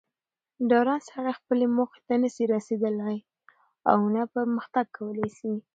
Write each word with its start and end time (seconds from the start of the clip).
ډارن 0.69 0.99
سړئ 1.09 1.33
خپلي 1.39 1.65
موخي 1.75 2.01
ته 2.07 2.13
نه 2.21 2.29
سي 2.35 2.43
رسېدلاي 2.53 3.17
اونه 3.93 4.21
پرمخ 4.33 4.65
تګ 4.75 4.87
کولاي 4.97 5.29
سي 5.39 5.51